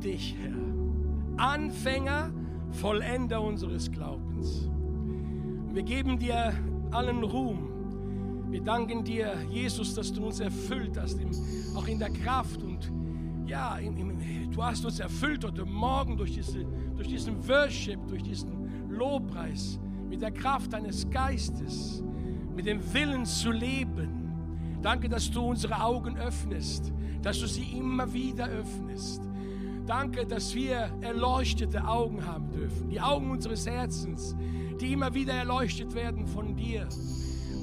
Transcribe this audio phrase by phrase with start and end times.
[0.00, 0.54] dich, Herr.
[1.36, 2.32] Anfänger,
[2.72, 4.68] Vollender unseres Glaubens.
[5.72, 6.54] Wir geben dir
[6.90, 8.48] allen Ruhm.
[8.50, 11.20] Wir danken dir, Jesus, dass du uns erfüllt hast,
[11.76, 12.90] auch in der Kraft und
[13.46, 13.78] ja,
[14.50, 16.64] du hast uns erfüllt heute Morgen durch, diese,
[16.96, 19.78] durch diesen Worship, durch diesen Lobpreis,
[20.08, 22.02] mit der Kraft deines Geistes,
[22.54, 24.78] mit dem Willen zu leben.
[24.82, 26.92] Danke, dass du unsere Augen öffnest,
[27.22, 29.29] dass du sie immer wieder öffnest.
[29.90, 34.36] Danke, dass wir erleuchtete Augen haben dürfen, die Augen unseres Herzens,
[34.80, 36.88] die immer wieder erleuchtet werden von dir.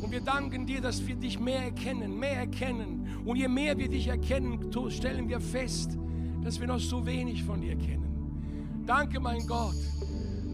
[0.04, 3.08] Und wir danken dir, dass wir dich mehr erkennen, mehr erkennen.
[3.23, 4.59] Und je mehr wir dich erkennen,
[4.90, 5.98] stellen wir fest,
[6.44, 8.84] dass wir noch so wenig von dir kennen.
[8.85, 9.77] Danke, mein Gott,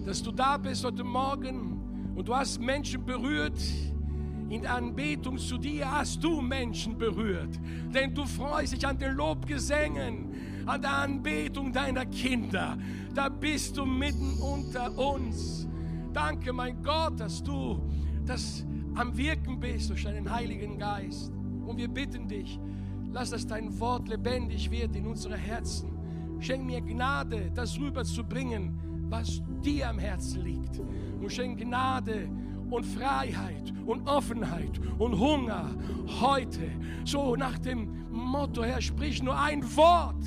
[0.06, 3.60] dass du da bist heute Morgen und du hast Menschen berührt.
[4.48, 7.60] In Anbetung zu dir hast du Menschen berührt,
[7.92, 12.78] denn du freust dich an den Lobgesängen, an der Anbetung deiner Kinder.
[13.14, 15.68] Da bist du mitten unter uns.
[16.14, 17.82] Danke, mein Gott, dass du
[18.26, 21.32] das am Wirken bist durch deinen Heiligen Geist.
[21.66, 22.60] Und wir bitten dich,
[23.12, 25.90] lass, dass dein Wort lebendig wird in unsere Herzen.
[26.40, 30.82] Schenk mir Gnade, das rüberzubringen, was dir am Herzen liegt.
[31.22, 32.30] Und schenk Gnade
[32.70, 35.70] und Freiheit und Offenheit und Hunger
[36.20, 36.70] heute.
[37.06, 40.24] So nach dem Motto, Herr, sprich nur ein Wort,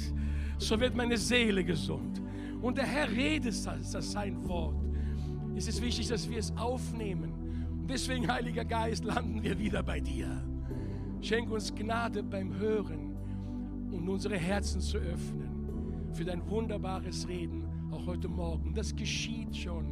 [0.59, 2.23] so wird meine Seele gesund.
[2.61, 4.77] Und der Herr redet das, das sein Wort.
[5.55, 7.47] Es ist wichtig, dass wir es aufnehmen
[7.89, 10.43] Deswegen, Heiliger Geist, landen wir wieder bei dir.
[11.21, 13.17] Schenk uns Gnade beim Hören
[13.93, 18.75] und unsere Herzen zu öffnen für dein wunderbares Reden, auch heute Morgen.
[18.75, 19.87] Das geschieht schon.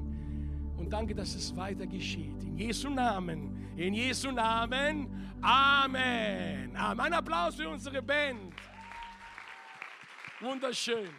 [0.76, 2.42] Und danke, dass es weiter geschieht.
[2.42, 5.06] In Jesu Namen, in Jesu Namen,
[5.40, 6.74] Amen.
[6.74, 7.00] Amen.
[7.00, 8.54] Ein Applaus für unsere Band.
[10.40, 11.14] Wunderschön.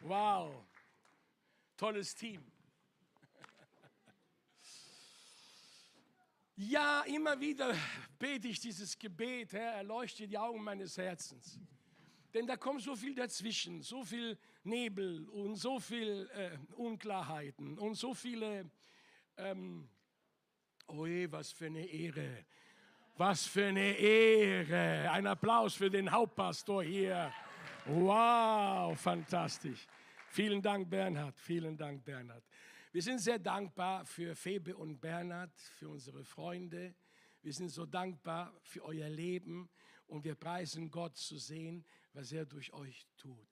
[0.00, 0.64] Wow.
[1.76, 2.44] Tolles Team.
[6.56, 7.74] Ja, immer wieder
[8.18, 11.58] bete ich dieses Gebet, Herr, erleuchte die Augen meines Herzens.
[12.32, 17.96] Denn da kommt so viel dazwischen, so viel Nebel und so viel äh, Unklarheiten und
[17.96, 18.70] so viele,
[19.36, 19.88] ähm,
[20.86, 22.44] oh je, was für eine Ehre,
[23.16, 25.10] was für eine Ehre.
[25.10, 27.32] Ein Applaus für den Hauptpastor hier.
[27.86, 29.86] Wow, fantastisch.
[30.30, 31.38] Vielen Dank, Bernhard.
[31.38, 32.42] Vielen Dank, Bernhard.
[32.90, 36.94] Wir sind sehr dankbar für Febe und Bernhard, für unsere Freunde.
[37.42, 39.68] Wir sind so dankbar für euer Leben
[40.06, 43.48] und wir preisen Gott zu sehen, was er durch euch tut.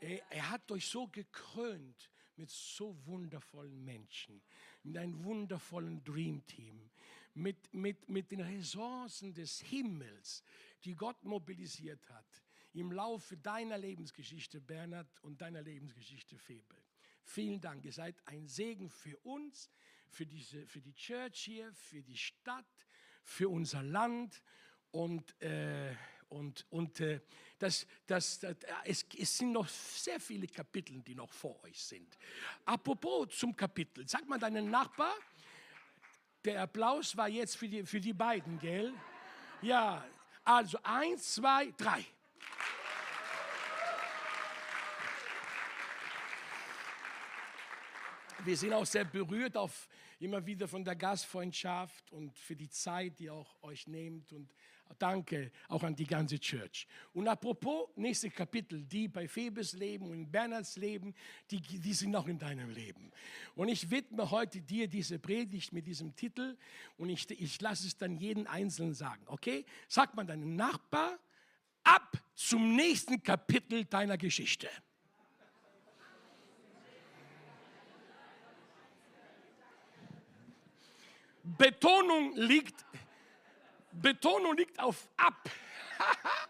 [0.00, 4.40] Er, er hat euch so gekrönt mit so wundervollen Menschen,
[4.84, 6.90] mit einem wundervollen Dream Team,
[7.34, 10.42] mit, mit, mit den Ressourcen des Himmels,
[10.84, 16.76] die Gott mobilisiert hat im Laufe deiner Lebensgeschichte, Bernhard, und deiner Lebensgeschichte, Febe.
[17.24, 17.84] Vielen Dank.
[17.84, 19.70] Ihr seid ein Segen für uns,
[20.08, 22.86] für, diese, für die Church hier, für die Stadt,
[23.22, 24.42] für unser Land.
[24.90, 25.94] Und, äh,
[26.28, 27.20] und, und äh,
[27.58, 32.16] das, das, das, es, es sind noch sehr viele Kapitel, die noch vor euch sind.
[32.64, 34.08] Apropos zum Kapitel.
[34.08, 35.14] Sag mal deinen Nachbar,
[36.44, 38.92] der Applaus war jetzt für die, für die beiden, gell?
[39.60, 40.04] Ja,
[40.44, 42.04] also eins, zwei, drei.
[48.44, 49.88] wir sind auch sehr berührt auf
[50.20, 54.54] immer wieder von der Gastfreundschaft und für die Zeit, die auch euch nehmt und
[54.98, 56.86] danke auch an die ganze Church.
[57.12, 61.14] Und apropos nächste Kapitel, die bei Phoebes Leben und in Bernhards Leben,
[61.50, 63.10] die, die sind auch in deinem Leben.
[63.54, 66.56] Und ich widme heute dir diese Predigt mit diesem Titel
[66.96, 69.64] und ich, ich lasse es dann jeden Einzelnen sagen, okay?
[69.88, 71.18] Sag mal deinem Nachbar,
[71.84, 74.68] ab zum nächsten Kapitel deiner Geschichte.
[81.56, 82.84] Betonung liegt,
[84.00, 85.50] Betonung liegt auf ab.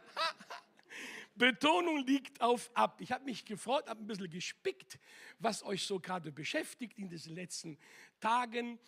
[1.34, 3.00] Betonung liegt auf ab.
[3.00, 4.98] Ich habe mich gefreut, habe ein bisschen gespickt,
[5.38, 7.78] was euch so gerade beschäftigt in diesen letzten
[8.20, 8.78] Tagen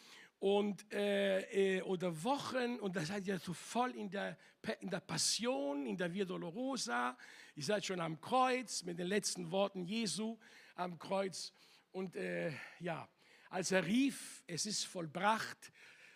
[0.40, 2.78] und, äh, äh, oder Wochen.
[2.80, 4.36] Und da seid ihr so voll in der,
[4.80, 7.16] in der Passion, in der Via Dolorosa.
[7.54, 10.36] Ihr seid schon am Kreuz mit den letzten Worten Jesu
[10.74, 11.52] am Kreuz.
[11.92, 13.08] Und äh, ja,
[13.48, 15.72] als er rief, es ist vollbracht,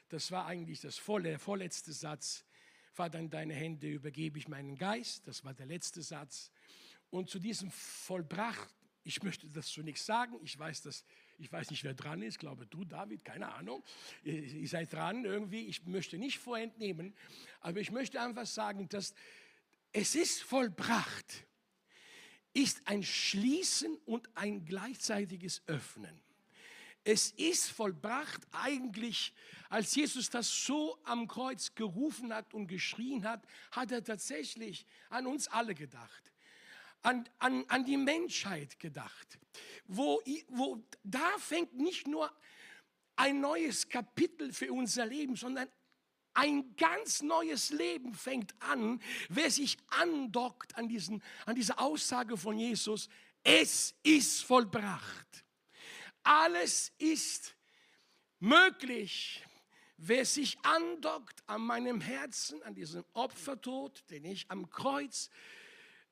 [0.09, 2.45] das war eigentlich das volle, der vorletzte Satz.
[2.93, 5.27] Vater, in deine Hände übergebe ich meinen Geist.
[5.27, 6.51] Das war der letzte Satz.
[7.11, 11.05] Und zu diesem Vollbracht, ich möchte das zunächst sagen, ich weiß, dass,
[11.39, 13.85] ich weiß nicht, wer dran ist, ich glaube du, David, keine Ahnung.
[14.23, 17.15] Ihr, ihr seid dran irgendwie, ich möchte nicht vorentnehmen,
[17.61, 19.15] aber ich möchte einfach sagen, dass
[19.93, 21.47] es ist vollbracht.
[22.53, 26.24] ist ein Schließen und ein gleichzeitiges Öffnen.
[27.05, 29.35] Es ist vollbracht eigentlich,
[29.69, 35.27] als Jesus das so am Kreuz gerufen hat und geschrien hat, hat er tatsächlich an
[35.27, 36.33] uns alle gedacht,
[37.03, 39.39] an, an, an die Menschheit gedacht.
[39.87, 42.33] Wo, wo, da fängt nicht nur
[43.17, 45.69] ein neues Kapitel für unser Leben, sondern
[46.33, 52.59] ein ganz neues Leben fängt an, wer sich andockt an, diesen, an diese Aussage von
[52.59, 53.09] Jesus,
[53.45, 55.44] es ist vollbracht.
[56.25, 57.55] Alles ist
[58.41, 59.45] möglich,
[59.99, 65.29] wer sich andockt an meinem Herzen, an diesem Opfertod, den ich am Kreuz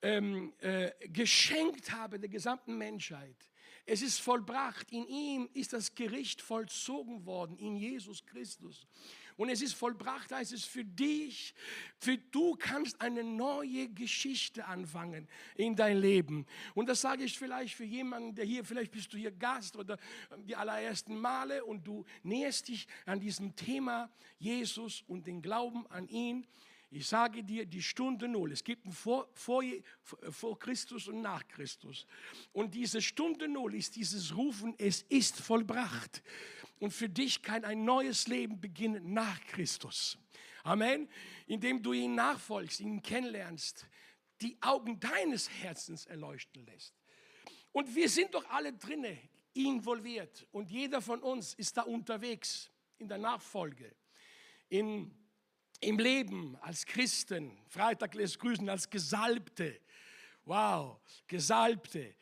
[0.03, 3.49] ähm, äh, geschenkt habe der gesamten Menschheit.
[3.85, 4.91] Es ist vollbracht.
[4.93, 8.87] In ihm ist das Gericht vollzogen worden, in Jesus Christus
[9.37, 11.55] und es ist vollbracht, heißt es für dich,
[11.99, 16.47] für du kannst eine neue Geschichte anfangen in dein Leben.
[16.75, 19.99] Und das sage ich vielleicht für jemanden, der hier, vielleicht bist du hier Gast oder
[20.45, 26.09] die allerersten Male und du näherst dich an diesem Thema Jesus und den Glauben an
[26.09, 26.47] ihn.
[26.95, 28.53] Ich sage dir, die Stunde Null.
[28.53, 29.65] Es gibt ein vor, vor,
[30.31, 32.07] vor Christus und nach Christus.
[32.53, 36.23] Und diese Stunde Null ist dieses Rufen, es ist vollbracht.
[36.81, 40.19] Und für dich kann ein neues Leben beginnen nach Christus.
[40.65, 41.09] Amen.
[41.47, 43.87] Indem du ihn nachfolgst, ihn kennenlernst,
[44.43, 46.95] die Augen deines Herzens erleuchten lässt.
[47.73, 49.17] Und wir sind doch alle drinne
[49.55, 50.47] involviert.
[50.53, 53.95] Und jeder von uns ist da unterwegs in der Nachfolge,
[54.69, 55.11] in,
[55.83, 57.59] im Leben als Christen.
[57.69, 59.81] Freitag lässt grüßen als Gesalbte.
[60.45, 62.15] Wow, Gesalbte.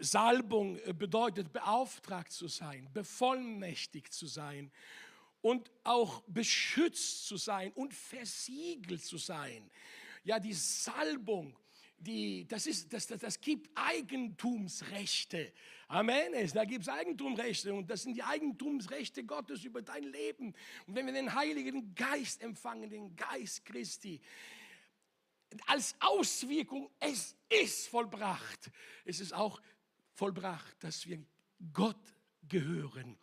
[0.00, 4.70] Salbung äh, bedeutet beauftragt zu sein, bevollmächtigt zu sein
[5.42, 9.70] und auch beschützt zu sein und versiegelt zu sein.
[10.24, 11.56] Ja, die Salbung,
[12.00, 15.52] die, das, ist, das, das, das gibt Eigentumsrechte.
[15.88, 16.32] Amen.
[16.54, 20.54] Da gibt es Eigentumsrechte und das sind die Eigentumsrechte Gottes über dein Leben.
[20.86, 24.20] Und wenn wir den Heiligen Geist empfangen, den Geist Christi,
[25.66, 28.70] als Auswirkung, es ist vollbracht.
[29.04, 29.60] Es ist auch
[30.14, 31.22] vollbracht, dass wir
[31.72, 32.14] Gott
[32.48, 33.18] gehören.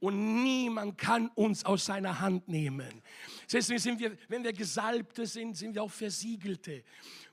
[0.00, 3.02] Und niemand kann uns aus seiner Hand nehmen.
[3.50, 6.84] Deswegen sind wir, wenn wir Gesalbte sind, sind wir auch Versiegelte.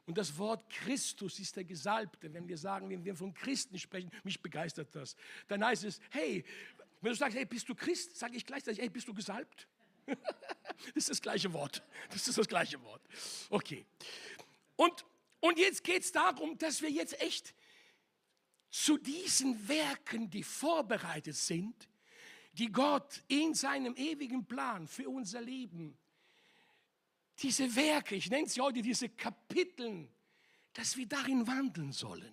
[0.05, 2.31] Und das Wort Christus ist der Gesalbte.
[2.31, 5.15] Wenn wir sagen, wenn wir von Christen sprechen, mich begeistert das.
[5.47, 6.45] Dann heißt es, hey,
[7.01, 9.67] wenn du sagst, hey, bist du Christ, sage ich gleichzeitig, hey, bist du gesalbt?
[10.05, 10.15] das
[10.95, 11.83] ist das gleiche Wort.
[12.09, 13.01] Das ist das gleiche Wort.
[13.49, 13.85] Okay.
[14.75, 15.05] Und,
[15.39, 17.55] und jetzt geht es darum, dass wir jetzt echt
[18.69, 21.89] zu diesen Werken, die vorbereitet sind,
[22.53, 25.97] die Gott in seinem ewigen Plan für unser Leben,
[27.41, 30.09] diese Werke, ich nenne sie heute diese Kapiteln,
[30.73, 32.31] dass wir darin wandeln sollen.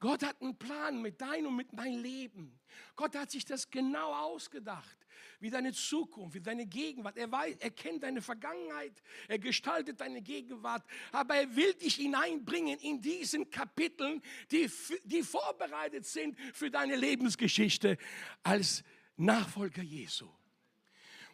[0.00, 2.58] Gott hat einen Plan mit deinem und mit meinem Leben.
[2.96, 4.98] Gott hat sich das genau ausgedacht
[5.38, 7.16] wie deine Zukunft, wie deine Gegenwart.
[7.16, 12.78] Er, weiß, er kennt deine Vergangenheit, er gestaltet deine Gegenwart, aber er will dich hineinbringen
[12.78, 14.70] in diesen Kapiteln, die,
[15.04, 17.98] die vorbereitet sind für deine Lebensgeschichte
[18.42, 18.84] als
[19.16, 20.28] Nachfolger Jesu.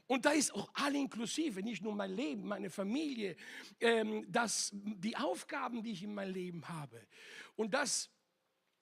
[0.09, 3.37] Und da ist auch alle inklusive, nicht nur mein Leben, meine Familie,
[3.79, 7.07] ähm, das, die Aufgaben, die ich in meinem Leben habe.
[7.57, 8.11] Und das,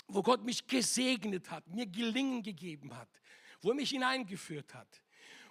[0.06, 3.09] wo Gott mich gesegnet hat, mir Gelingen gegeben hat,
[3.61, 5.02] wo er mich hineingeführt hat.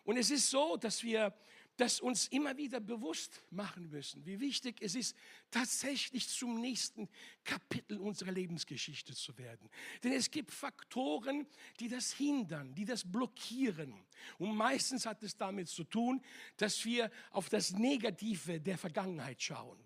[0.06, 1.34] Und es ist so, dass wir
[1.78, 5.16] das uns immer wieder bewusst machen müssen, wie wichtig es ist,
[5.52, 7.10] tatsächlich zum nächsten
[7.44, 9.70] Kapitel unserer Lebensgeschichte zu werden.
[10.04, 11.48] Denn es gibt Faktoren,
[11.80, 13.94] die das hindern, die das blockieren.
[14.38, 16.22] Und meistens hat es damit zu tun,
[16.58, 19.80] dass wir auf das Negative der Vergangenheit schauen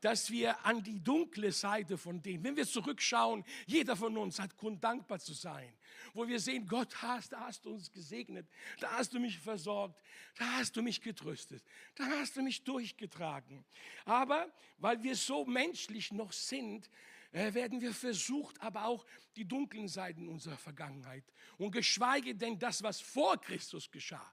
[0.00, 4.56] dass wir an die dunkle Seite von dem, wenn wir zurückschauen, jeder von uns hat
[4.56, 5.72] Grund dankbar zu sein,
[6.14, 8.46] wo wir sehen, Gott hast, da hast du uns gesegnet,
[8.80, 10.00] da hast du mich versorgt,
[10.36, 11.62] da hast du mich getröstet,
[11.94, 13.64] da hast du mich durchgetragen.
[14.04, 14.46] Aber
[14.78, 16.90] weil wir so menschlich noch sind,
[17.32, 19.04] äh, werden wir versucht, aber auch
[19.36, 21.24] die dunklen Seiten unserer Vergangenheit
[21.58, 24.32] und geschweige denn das, was vor Christus geschah.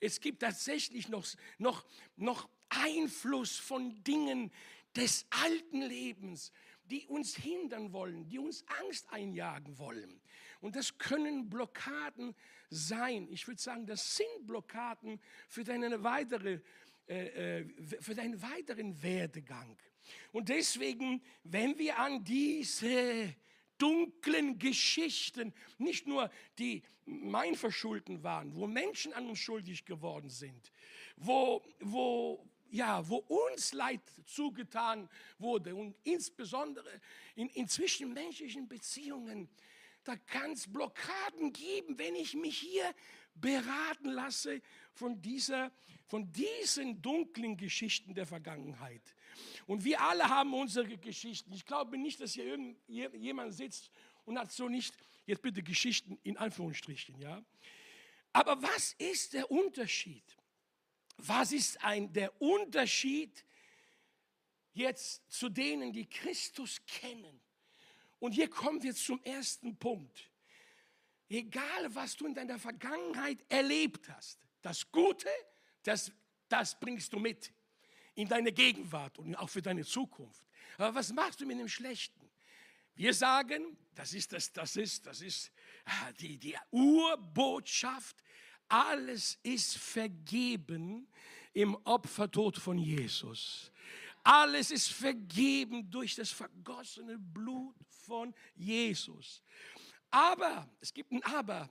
[0.00, 1.26] Es gibt tatsächlich noch,
[1.58, 4.50] noch, noch Einfluss von Dingen,
[4.96, 6.52] des alten Lebens,
[6.84, 10.20] die uns hindern wollen, die uns Angst einjagen wollen.
[10.60, 12.34] Und das können Blockaden
[12.70, 13.28] sein.
[13.30, 16.60] Ich würde sagen, das sind Blockaden für, deine weitere,
[17.08, 17.66] äh, äh,
[18.00, 19.76] für deinen weiteren Werdegang.
[20.32, 23.34] Und deswegen, wenn wir an diese
[23.78, 30.70] dunklen Geschichten, nicht nur die mein Verschulden waren, wo Menschen an uns schuldig geworden sind,
[31.16, 37.00] wo, wo ja, wo uns Leid zugetan wurde und insbesondere
[37.36, 39.48] in, in zwischenmenschlichen Beziehungen,
[40.04, 42.92] da kann es Blockaden geben, wenn ich mich hier
[43.34, 44.62] beraten lasse
[44.94, 45.70] von, dieser,
[46.08, 49.02] von diesen dunklen Geschichten der Vergangenheit.
[49.66, 51.52] Und wir alle haben unsere Geschichten.
[51.52, 53.90] Ich glaube nicht, dass hier jemand sitzt
[54.24, 54.94] und hat so nicht,
[55.26, 57.42] jetzt bitte Geschichten in Anführungsstrichen, ja.
[58.32, 60.24] Aber was ist der Unterschied?
[61.24, 63.44] Was ist ein, der Unterschied
[64.72, 67.40] jetzt zu denen, die Christus kennen?
[68.18, 70.28] Und hier kommen wir zum ersten Punkt.
[71.28, 75.28] Egal, was du in deiner Vergangenheit erlebt hast, das Gute,
[75.84, 76.10] das,
[76.48, 77.52] das bringst du mit
[78.14, 80.46] in deine Gegenwart und auch für deine Zukunft.
[80.76, 82.28] Aber was machst du mit dem Schlechten?
[82.94, 85.52] Wir sagen, das ist, das, das ist, das ist
[85.84, 88.22] ah, die, die Urbotschaft,
[88.72, 91.06] alles ist vergeben
[91.52, 93.70] im Opfertod von Jesus.
[94.24, 97.74] Alles ist vergeben durch das vergossene Blut
[98.06, 99.42] von Jesus.
[100.10, 101.70] Aber, es gibt ein Aber,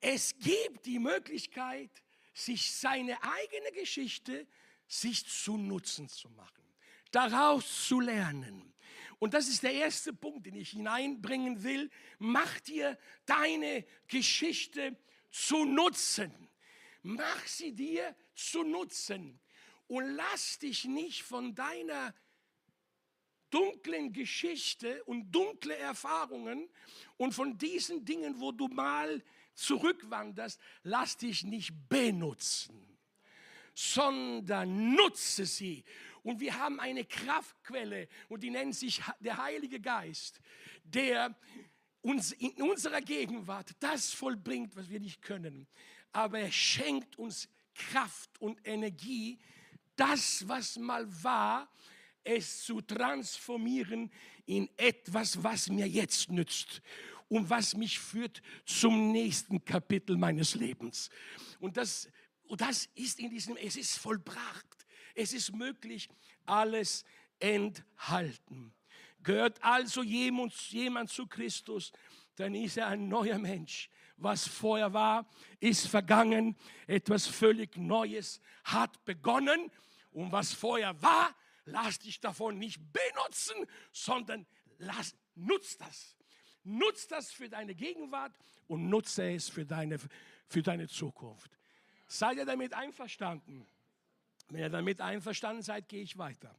[0.00, 1.90] es gibt die Möglichkeit,
[2.34, 4.46] sich seine eigene Geschichte
[4.86, 6.64] sich zu Nutzen zu machen,
[7.10, 8.74] daraus zu lernen.
[9.18, 11.90] Und das ist der erste Punkt, den ich hineinbringen will.
[12.18, 14.96] Mach dir deine Geschichte
[15.30, 16.32] zu Nutzen.
[17.02, 19.40] Mach sie dir zu Nutzen
[19.86, 22.14] und lass dich nicht von deiner
[23.50, 26.68] dunklen Geschichte und dunkle Erfahrungen
[27.16, 29.22] und von diesen Dingen, wo du mal
[29.54, 32.98] zurückwanderst, lass dich nicht benutzen,
[33.74, 35.84] sondern nutze sie.
[36.22, 40.40] Und wir haben eine Kraftquelle und die nennt sich der Heilige Geist,
[40.84, 41.34] der
[42.08, 45.66] uns in unserer Gegenwart das vollbringt, was wir nicht können.
[46.10, 49.38] Aber er schenkt uns Kraft und Energie,
[49.94, 51.70] das, was mal war,
[52.24, 54.10] es zu transformieren
[54.46, 56.80] in etwas, was mir jetzt nützt
[57.28, 61.10] und was mich führt zum nächsten Kapitel meines Lebens.
[61.60, 62.08] Und das,
[62.44, 66.08] und das ist in diesem, es ist vollbracht, es ist möglich,
[66.46, 67.04] alles
[67.38, 68.72] enthalten.
[69.28, 70.54] Gehört also jemand,
[71.10, 71.92] zu Christus,
[72.36, 73.90] dann ist er ein neuer Mensch.
[74.16, 75.28] Was vorher war,
[75.60, 76.56] ist vergangen.
[76.86, 79.70] Etwas völlig Neues hat begonnen.
[80.12, 84.46] Und was vorher war, lass dich davon nicht benutzen, sondern
[84.78, 86.16] lass, nutz das.
[86.64, 88.32] Nutz das für deine Gegenwart
[88.66, 89.98] und nutze es für deine,
[90.46, 91.50] für deine Zukunft.
[92.06, 93.66] Seid ihr damit einverstanden?
[94.48, 96.58] Wenn ihr damit einverstanden seid, gehe ich weiter.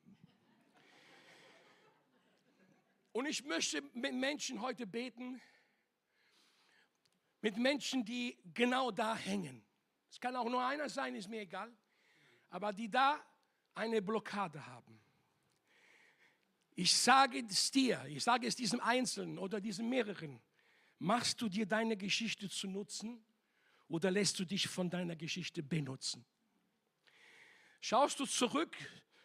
[3.11, 5.41] Und ich möchte mit Menschen heute beten,
[7.41, 9.65] mit Menschen, die genau da hängen.
[10.09, 11.75] Es kann auch nur einer sein, ist mir egal.
[12.49, 13.23] Aber die da
[13.73, 14.99] eine Blockade haben.
[16.75, 20.41] Ich sage es dir, ich sage es diesem Einzelnen oder diesem mehreren,
[20.97, 23.23] machst du dir deine Geschichte zu nutzen
[23.87, 26.25] oder lässt du dich von deiner Geschichte benutzen?
[27.81, 28.75] Schaust du zurück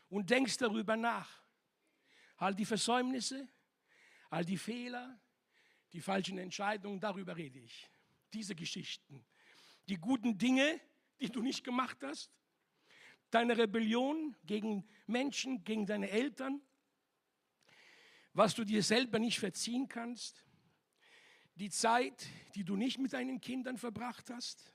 [0.08, 1.42] und denkst darüber nach.
[2.36, 3.48] All die Versäumnisse,
[4.30, 5.20] all die Fehler,
[5.92, 7.88] die falschen Entscheidungen, darüber rede ich.
[8.32, 9.24] Diese Geschichten.
[9.88, 10.80] Die guten Dinge,
[11.20, 12.30] die du nicht gemacht hast,
[13.30, 16.60] deine Rebellion gegen Menschen, gegen deine Eltern,
[18.32, 20.44] was du dir selber nicht verziehen kannst,
[21.54, 24.72] die Zeit, die du nicht mit deinen Kindern verbracht hast,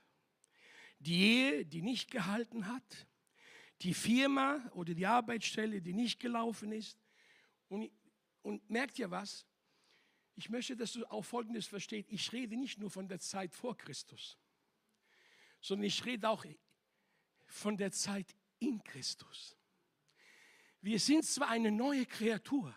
[0.98, 3.06] die Ehe, die nicht gehalten hat,
[3.82, 6.98] die Firma oder die Arbeitsstelle, die nicht gelaufen ist.
[7.68, 7.90] Und,
[8.42, 9.46] und merkt ihr was?
[10.34, 12.08] Ich möchte, dass du auch Folgendes verstehst.
[12.10, 14.38] Ich rede nicht nur von der Zeit vor Christus,
[15.60, 16.44] sondern ich rede auch
[17.46, 19.56] von der Zeit in Christus.
[20.80, 22.74] Wir sind zwar eine neue Kreatur,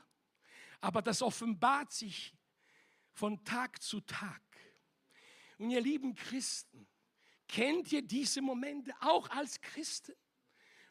[0.82, 2.36] aber das offenbart sich
[3.14, 4.42] von Tag zu Tag.
[5.58, 6.88] Und ihr lieben Christen,
[7.48, 10.16] kennt ihr diese Momente auch als Christen,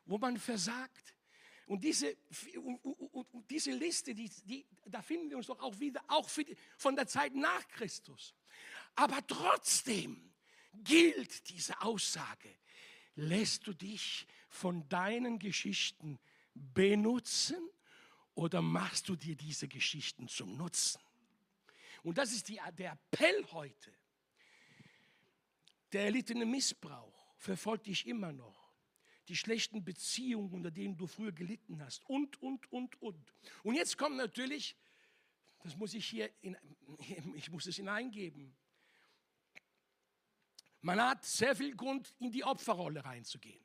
[0.07, 1.15] wo man versagt?
[1.73, 2.15] Und diese,
[2.53, 6.95] und diese Liste, die, die, da finden wir uns doch auch wieder, auch die, von
[6.95, 8.35] der Zeit nach Christus.
[8.95, 10.35] Aber trotzdem
[10.75, 12.55] gilt diese Aussage,
[13.15, 16.21] lässt du dich von deinen Geschichten
[16.53, 17.71] benutzen
[18.35, 21.01] oder machst du dir diese Geschichten zum Nutzen?
[22.03, 23.95] Und das ist die, der Appell heute.
[25.93, 28.62] Der erlittene Missbrauch verfolgt dich immer noch.
[29.29, 32.09] Die schlechten Beziehungen, unter denen du früher gelitten hast.
[32.09, 33.35] Und, und, und, und.
[33.63, 34.77] Und jetzt kommt natürlich,
[35.63, 36.57] das muss ich hier, in,
[37.35, 38.55] ich muss es hineingeben.
[40.81, 43.65] Man hat sehr viel Grund, in die Opferrolle reinzugehen.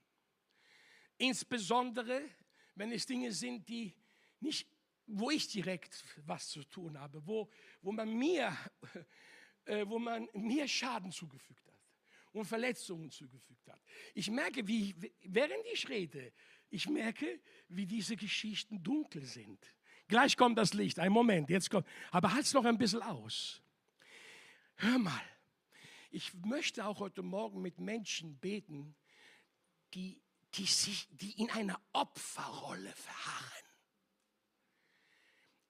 [1.17, 2.29] insbesondere
[2.77, 3.93] wenn es Dinge sind, die
[4.39, 4.67] nicht,
[5.07, 7.49] wo ich direkt was zu tun habe, wo,
[7.81, 8.55] wo man mir,
[9.65, 11.66] äh, wo man mir Schaden zugefügt
[12.37, 13.81] und Verletzungen zugefügt hat.
[14.13, 16.31] Ich merke, wie während ich rede,
[16.69, 17.39] ich merke,
[17.69, 19.59] wie diese Geschichten dunkel sind.
[20.07, 20.99] Gleich kommt das Licht.
[20.99, 21.87] Ein Moment, jetzt kommt.
[22.11, 23.61] Aber halt es noch ein bisschen aus.
[24.75, 25.21] Hör mal.
[26.09, 28.95] Ich möchte auch heute Morgen mit Menschen beten,
[29.93, 30.21] die,
[30.53, 33.63] die, sich, die in einer Opferrolle verharren.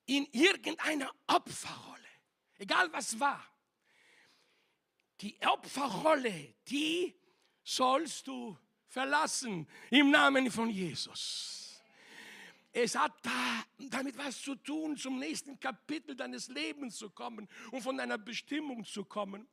[0.06, 1.98] In irgendeiner Opferrolle.
[2.60, 3.44] Egal was war.
[5.22, 7.16] Die Opferrolle, die
[7.64, 8.58] sollst du
[8.88, 11.82] verlassen im Namen von Jesus.
[12.72, 17.82] Es hat da damit was zu tun, zum nächsten Kapitel deines Lebens zu kommen und
[17.82, 19.48] von deiner Bestimmung zu kommen,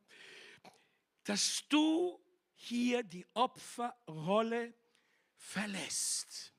[1.25, 2.21] dass du
[2.55, 4.75] hier die Opferrolle
[5.37, 6.53] verlässt.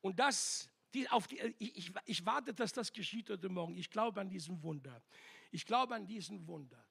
[0.00, 3.76] Und das, die, auf die, ich, ich warte, dass das geschieht heute Morgen.
[3.76, 5.02] Ich glaube an diesen Wunder.
[5.50, 6.87] Ich glaube an diesen Wunder.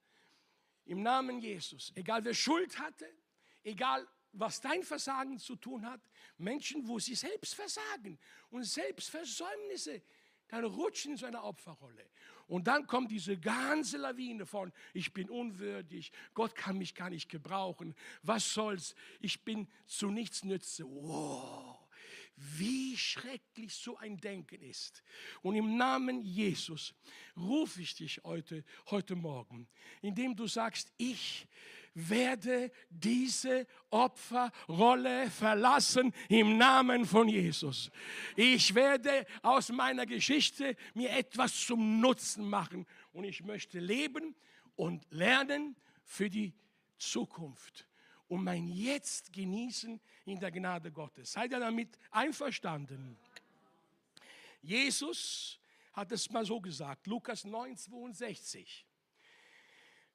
[0.88, 1.92] Im Namen Jesus.
[1.96, 3.08] Egal wer Schuld hatte,
[3.64, 6.02] egal was dein Versagen zu tun hat,
[6.38, 8.18] Menschen, wo sie selbst versagen
[8.50, 10.02] und selbst Versäumnisse,
[10.48, 12.10] dann rutschen in so eine Opferrolle.
[12.48, 17.30] Und dann kommt diese ganze Lawine von, ich bin unwürdig, Gott kann mich gar nicht
[17.30, 20.86] gebrauchen, was soll's, ich bin zu nichts nütze.
[20.86, 21.77] Wow
[22.38, 25.04] wie schrecklich so ein Denken ist.
[25.42, 26.94] Und im Namen Jesus
[27.36, 29.68] rufe ich dich heute, heute Morgen,
[30.02, 31.48] indem du sagst, ich
[31.96, 37.90] werde diese Opferrolle verlassen im Namen von Jesus.
[38.36, 44.36] Ich werde aus meiner Geschichte mir etwas zum Nutzen machen und ich möchte leben
[44.76, 46.54] und lernen für die
[47.00, 47.87] Zukunft
[48.28, 51.34] und mein Jetzt genießen in der Gnade Gottes.
[51.34, 53.18] Seid ihr damit einverstanden?
[54.62, 55.60] Jesus
[55.94, 58.86] hat es mal so gesagt, Lukas 9, 62.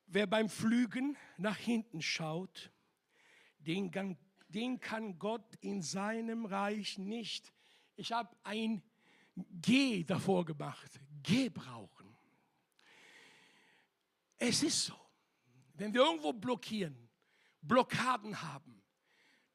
[0.07, 2.71] Wer beim Flügen nach hinten schaut,
[3.58, 7.52] den kann, den kann Gott in seinem Reich nicht.
[7.97, 8.82] Ich habe ein
[9.34, 12.15] G davor gemacht, gebrauchen.
[14.39, 14.95] Es ist so,
[15.75, 17.08] wenn wir irgendwo blockieren,
[17.62, 18.82] Blockaden haben,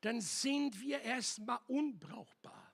[0.01, 2.73] dann sind wir erstmal unbrauchbar.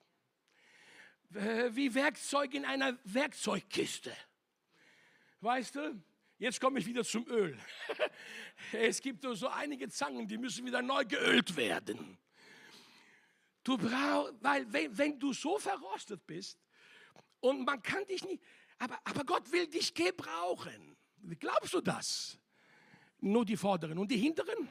[1.28, 4.16] Wie Werkzeug in einer Werkzeugkiste.
[5.40, 6.02] Weißt du?
[6.38, 7.58] Jetzt komme ich wieder zum Öl.
[8.72, 12.18] Es gibt so einige Zangen, die müssen wieder neu geölt werden.
[13.64, 16.58] Du brauchst, weil wenn, wenn, du so verrostet bist
[17.40, 18.42] und man kann dich nicht,
[18.78, 20.96] aber, aber Gott will dich gebrauchen.
[21.38, 22.38] Glaubst du das?
[23.20, 24.68] Nur die vorderen und die hinteren?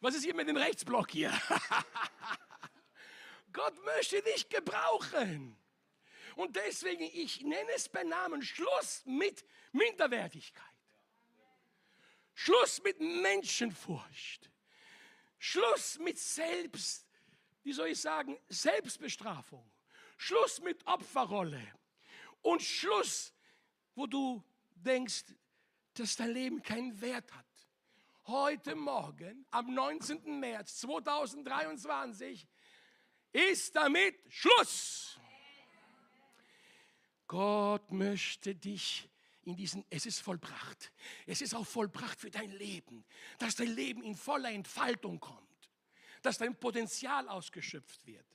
[0.00, 1.30] Was ist hier mit dem Rechtsblock hier?
[3.52, 5.56] Gott möchte dich gebrauchen.
[6.36, 10.64] Und deswegen, ich nenne es bei Namen, Schluss mit Minderwertigkeit.
[12.34, 14.48] Schluss mit Menschenfurcht.
[15.40, 17.04] Schluss mit Selbst,
[17.64, 19.68] wie soll ich sagen, Selbstbestrafung.
[20.16, 21.72] Schluss mit Opferrolle.
[22.42, 23.32] Und Schluss,
[23.96, 24.44] wo du
[24.76, 25.24] denkst,
[25.94, 27.47] dass dein Leben keinen Wert hat
[28.28, 30.38] heute Morgen, am 19.
[30.38, 32.46] März 2023,
[33.32, 35.18] ist damit Schluss.
[37.26, 39.08] Gott möchte dich
[39.42, 40.92] in diesen, es ist vollbracht.
[41.26, 43.04] Es ist auch vollbracht für dein Leben,
[43.38, 45.70] dass dein Leben in voller Entfaltung kommt,
[46.20, 48.26] dass dein Potenzial ausgeschöpft wird.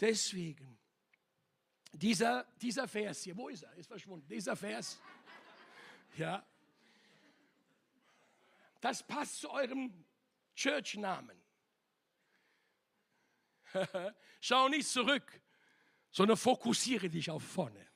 [0.00, 0.78] Deswegen,
[1.92, 3.74] dieser, dieser Vers hier, wo ist er?
[3.74, 4.26] Ist verschwunden.
[4.26, 4.98] Dieser Vers,
[6.16, 6.44] ja,
[8.82, 10.04] das passt zu eurem
[10.56, 11.40] Church-Namen.
[14.40, 15.40] Schau nicht zurück,
[16.10, 17.86] sondern fokussiere dich auf vorne.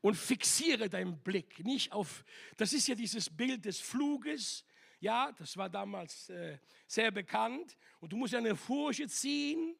[0.00, 2.24] Und fixiere deinen Blick nicht auf,
[2.56, 4.64] das ist ja dieses Bild des Fluges,
[4.98, 7.76] ja, das war damals äh, sehr bekannt.
[8.00, 9.76] Und du musst eine Furche ziehen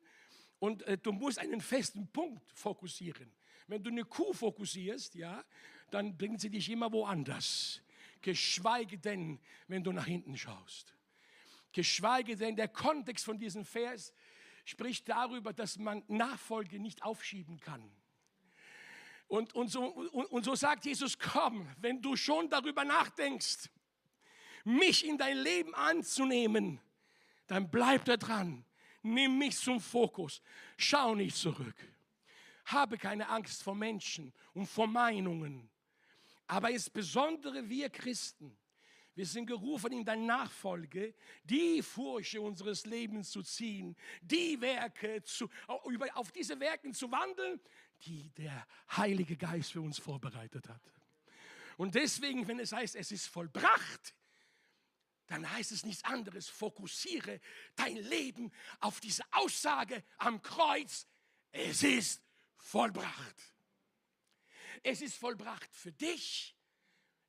[0.58, 3.32] und äh, du musst einen festen Punkt fokussieren.
[3.66, 5.42] Wenn du eine Kuh fokussierst, ja,
[5.90, 7.80] dann bringt sie dich immer woanders
[8.22, 10.94] geschweige denn, wenn du nach hinten schaust.
[11.72, 14.12] Geschweige denn, der Kontext von diesem Vers
[14.64, 17.90] spricht darüber, dass man Nachfolge nicht aufschieben kann.
[19.28, 23.68] Und, und, so, und, und so sagt Jesus, komm, wenn du schon darüber nachdenkst,
[24.64, 26.80] mich in dein Leben anzunehmen,
[27.46, 28.64] dann bleib da dran.
[29.02, 30.42] Nimm mich zum Fokus.
[30.76, 31.76] Schau nicht zurück.
[32.66, 35.70] Habe keine Angst vor Menschen und vor Meinungen.
[36.48, 38.58] Aber insbesondere wir Christen,
[39.18, 45.50] Wir sind gerufen, in deine Nachfolge die Furche unseres Lebens zu ziehen, die Werke zu,
[46.14, 47.60] auf diese Werke zu wandeln,
[48.02, 48.64] die der
[48.96, 50.80] Heilige Geist für uns vorbereitet hat.
[51.78, 54.14] Und deswegen, wenn es heißt, es ist vollbracht,
[55.26, 56.48] dann heißt es nichts anderes.
[56.48, 57.40] Fokussiere
[57.74, 61.08] dein Leben auf diese Aussage am Kreuz.
[61.50, 62.22] Es ist
[62.56, 63.34] vollbracht.
[64.82, 66.56] Es ist vollbracht für dich.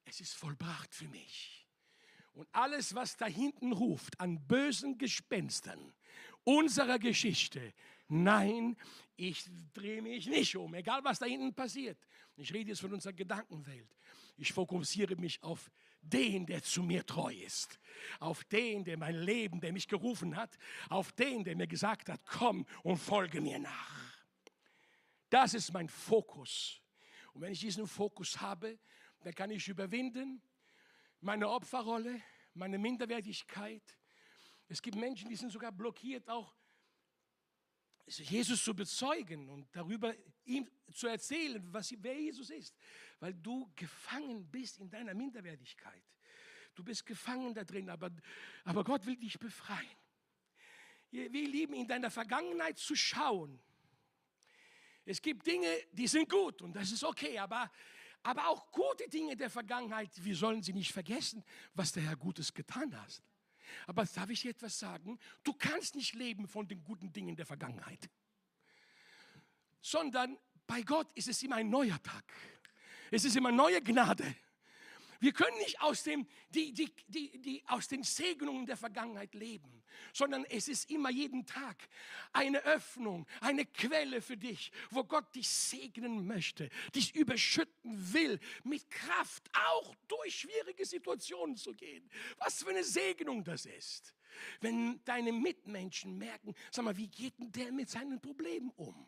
[0.05, 1.67] Es ist vollbracht für mich.
[2.33, 5.93] Und alles, was da hinten ruft an bösen Gespenstern
[6.43, 7.73] unserer Geschichte,
[8.07, 8.77] nein,
[9.15, 11.97] ich drehe mich nicht um, egal was da hinten passiert.
[12.37, 13.93] Ich rede jetzt von unserer Gedankenwelt.
[14.37, 15.69] Ich fokussiere mich auf
[16.01, 17.77] den, der zu mir treu ist,
[18.19, 22.21] auf den, der mein Leben, der mich gerufen hat, auf den, der mir gesagt hat,
[22.25, 24.23] komm und folge mir nach.
[25.29, 26.81] Das ist mein Fokus.
[27.33, 28.79] Und wenn ich diesen Fokus habe,
[29.21, 30.41] dann kann ich überwinden
[31.21, 32.21] meine Opferrolle,
[32.53, 33.83] meine Minderwertigkeit.
[34.67, 36.55] Es gibt Menschen, die sind sogar blockiert, auch
[38.05, 40.15] Jesus zu bezeugen und darüber
[40.45, 42.75] ihm zu erzählen, was, wer Jesus ist,
[43.19, 46.03] weil du gefangen bist in deiner Minderwertigkeit.
[46.73, 48.09] Du bist gefangen da drin, aber,
[48.63, 49.97] aber Gott will dich befreien.
[51.11, 53.59] Wir lieben in deiner Vergangenheit zu schauen.
[55.09, 57.71] Es gibt Dinge, die sind gut und das ist okay, aber,
[58.21, 61.43] aber auch gute Dinge der Vergangenheit, wir sollen sie nicht vergessen,
[61.73, 63.23] was der Herr Gutes getan hat.
[63.87, 65.17] Aber darf ich dir etwas sagen?
[65.43, 68.07] Du kannst nicht leben von den guten Dingen der Vergangenheit,
[69.81, 72.31] sondern bei Gott ist es immer ein neuer Tag.
[73.09, 74.35] Es ist immer neue Gnade.
[75.19, 79.83] Wir können nicht aus, dem, die, die, die, die, aus den Segnungen der Vergangenheit leben,
[80.13, 81.89] sondern es ist immer jeden Tag
[82.31, 88.89] eine Öffnung, eine Quelle für dich, wo Gott dich segnen möchte, dich überschütten will, mit
[88.89, 92.09] Kraft auch durch schwierige Situationen zu gehen.
[92.37, 94.15] Was für eine Segnung das ist.
[94.61, 99.05] Wenn deine Mitmenschen merken, sag mal, wie geht denn der mit seinen Problemen um?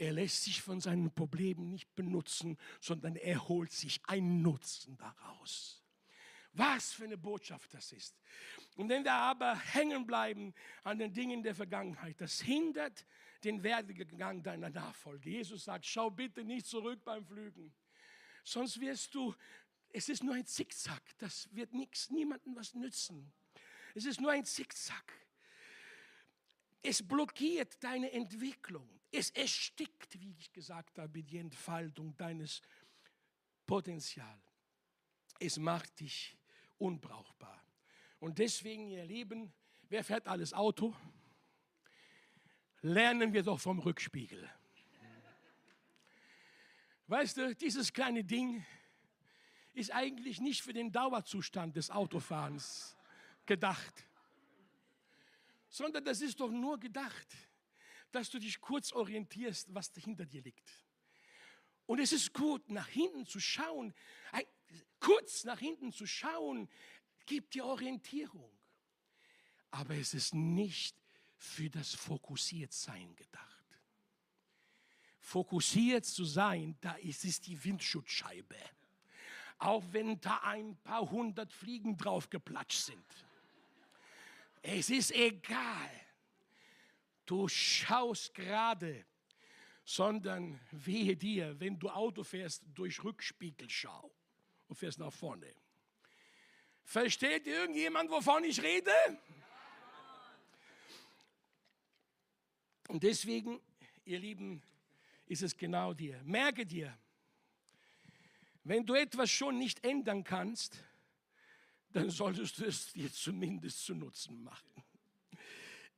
[0.00, 5.84] Er lässt sich von seinen Problemen nicht benutzen, sondern er holt sich einen Nutzen daraus.
[6.54, 8.18] Was für eine Botschaft das ist.
[8.76, 13.04] Und wenn wir aber hängen bleiben an den Dingen der Vergangenheit, das hindert
[13.44, 15.28] den Werdegang deiner Nachfolge.
[15.28, 17.70] Jesus sagt, schau bitte nicht zurück beim Flügen,
[18.42, 19.34] sonst wirst du,
[19.90, 23.30] es ist nur ein Zickzack, das wird nichts, niemandem was nützen.
[23.94, 25.12] Es ist nur ein Zickzack.
[26.82, 28.88] Es blockiert deine Entwicklung.
[29.12, 32.62] Es erstickt, wie ich gesagt habe, die Entfaltung deines
[33.66, 34.40] Potenzials.
[35.38, 36.36] Es macht dich
[36.78, 37.62] unbrauchbar.
[38.18, 39.52] Und deswegen, ihr Lieben,
[39.88, 40.94] wer fährt alles Auto?
[42.82, 44.48] Lernen wir doch vom Rückspiegel.
[47.08, 48.64] Weißt du, dieses kleine Ding
[49.74, 52.96] ist eigentlich nicht für den Dauerzustand des Autofahrens
[53.46, 54.06] gedacht
[55.70, 57.28] sondern das ist doch nur gedacht,
[58.10, 60.70] dass du dich kurz orientierst, was hinter dir liegt.
[61.86, 63.94] Und es ist gut, nach hinten zu schauen,
[64.98, 66.68] kurz nach hinten zu schauen,
[67.24, 68.50] gibt dir Orientierung.
[69.70, 70.96] Aber es ist nicht
[71.36, 73.46] für das Fokussiertsein gedacht.
[75.20, 78.56] Fokussiert zu sein, da ist es die Windschutzscheibe.
[79.58, 83.29] Auch wenn da ein paar hundert Fliegen drauf geplatscht sind.
[84.62, 85.90] Es ist egal.
[87.24, 89.06] Du schaust gerade,
[89.84, 94.10] sondern wehe dir, wenn du Auto fährst, durch Rückspiegelschau
[94.68, 95.52] und fährst nach vorne.
[96.84, 98.92] Versteht irgendjemand, wovon ich rede?
[102.88, 103.60] Und deswegen,
[104.04, 104.62] ihr Lieben,
[105.26, 106.20] ist es genau dir.
[106.24, 106.98] Merke dir,
[108.64, 110.82] wenn du etwas schon nicht ändern kannst,
[111.92, 114.84] dann solltest du es dir zumindest zu Nutzen machen.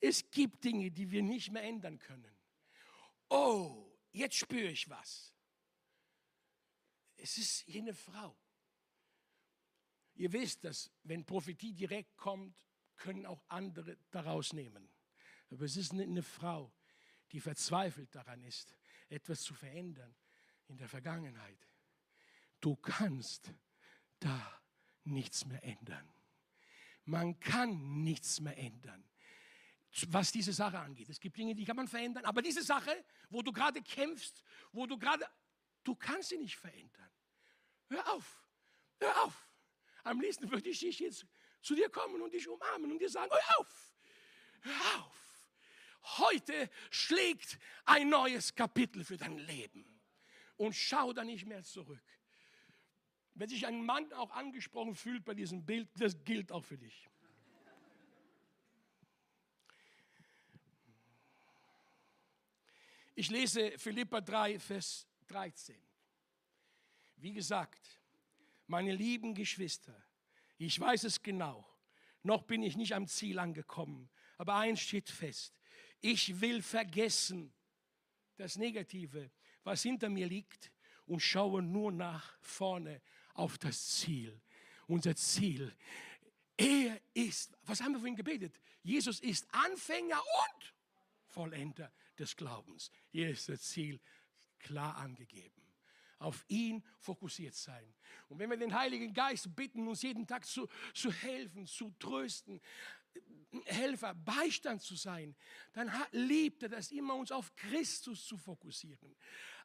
[0.01, 2.37] Es gibt Dinge, die wir nicht mehr ändern können.
[3.29, 5.33] Oh, jetzt spüre ich was.
[7.17, 8.37] Es ist jene Frau.
[10.15, 14.91] Ihr wisst, dass wenn Prophetie direkt kommt, können auch andere daraus nehmen.
[15.51, 16.73] Aber es ist eine Frau,
[17.31, 18.77] die verzweifelt daran ist,
[19.09, 20.15] etwas zu verändern
[20.67, 21.69] in der Vergangenheit.
[22.61, 23.53] Du kannst
[24.19, 24.62] da
[25.05, 26.09] nichts mehr ändern.
[27.05, 29.05] Man kann nichts mehr ändern,
[30.09, 31.09] was diese Sache angeht.
[31.09, 34.87] Es gibt Dinge, die kann man verändern, aber diese Sache, wo du gerade kämpfst, wo
[34.87, 35.27] du gerade,
[35.85, 37.11] du kannst sie nicht verändern.
[37.89, 38.43] Hör auf,
[39.01, 39.49] hör auf.
[40.05, 41.27] Am liebsten würde ich jetzt
[41.61, 43.95] zu dir kommen und dich umarmen und dir sagen, hör auf,
[44.63, 45.23] hör auf.
[46.19, 50.01] Heute schlägt ein neues Kapitel für dein Leben
[50.57, 52.03] und schau da nicht mehr zurück.
[53.35, 57.09] Wenn sich ein Mann auch angesprochen fühlt bei diesem Bild, das gilt auch für dich.
[63.15, 65.77] Ich lese Philippa 3, Vers 13.
[67.17, 68.01] Wie gesagt,
[68.67, 69.95] meine lieben Geschwister,
[70.57, 71.69] ich weiß es genau,
[72.23, 75.55] noch bin ich nicht am Ziel angekommen, aber eins steht fest,
[76.01, 77.53] ich will vergessen
[78.37, 79.31] das Negative,
[79.63, 80.73] was hinter mir liegt
[81.07, 83.03] und schaue nur nach vorne
[83.35, 84.41] auf das Ziel.
[84.87, 85.75] Unser Ziel.
[86.57, 88.61] Er ist, was haben wir vorhin gebetet?
[88.83, 90.75] Jesus ist Anfänger und
[91.27, 92.91] Vollender des Glaubens.
[93.11, 94.01] Hier ist das Ziel
[94.59, 95.63] klar angegeben.
[96.19, 97.95] Auf ihn fokussiert sein.
[98.29, 102.61] Und wenn wir den Heiligen Geist bitten, uns jeden Tag zu, zu helfen, zu trösten,
[103.67, 105.37] Helfer, Beistand zu sein,
[105.73, 109.15] dann liebt er das immer, uns auf Christus zu fokussieren,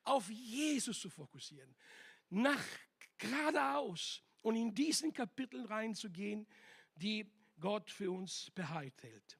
[0.03, 1.73] auf Jesus zu fokussieren,
[2.29, 2.63] nach
[3.17, 6.47] geradeaus und in diesen Kapiteln reinzugehen,
[6.95, 9.37] die Gott für uns bereithält.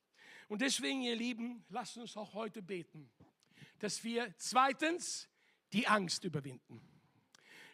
[0.47, 3.09] Und deswegen, ihr Lieben, lasst uns auch heute beten,
[3.79, 5.27] dass wir zweitens
[5.73, 6.81] die Angst überwinden.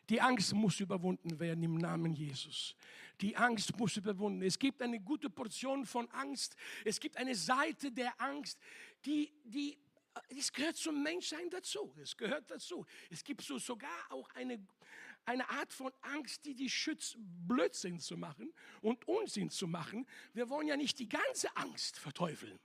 [0.10, 2.76] Die Angst muss überwunden werden im Namen Jesus.
[3.22, 4.42] Die Angst muss überwunden.
[4.42, 6.56] Es gibt eine gute Portion von Angst.
[6.84, 8.60] Es gibt eine Seite der Angst,
[9.06, 9.78] die, die
[10.30, 11.94] es gehört zum Menschsein dazu.
[12.02, 12.86] Es gehört dazu.
[13.10, 14.60] Es gibt so sogar auch eine,
[15.26, 20.08] eine Art von Angst, die die schützt, Blödsinn zu machen und Unsinn zu machen.
[20.34, 22.60] Wir wollen ja nicht die ganze Angst verteufeln.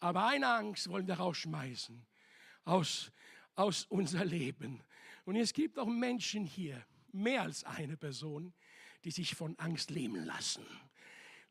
[0.00, 2.06] Aber eine Angst wollen wir rausschmeißen
[2.64, 3.10] aus,
[3.54, 4.82] aus unser Leben.
[5.24, 8.52] Und es gibt auch Menschen hier, mehr als eine Person,
[9.04, 10.66] die sich von Angst lähmen lassen.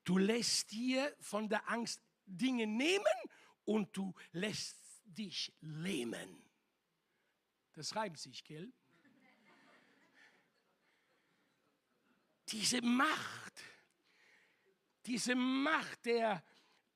[0.04, 3.06] Du lässt dir von der Angst Dinge nehmen
[3.64, 6.44] und du lässt dich lähmen.
[7.74, 8.72] Das reimt sich, gell?
[12.50, 13.64] Diese Macht,
[15.06, 16.44] diese Macht der,